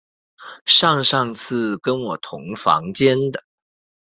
[0.65, 3.43] 上上次跟我同房间的